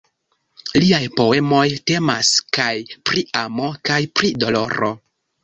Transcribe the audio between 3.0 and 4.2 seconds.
pri amo kaj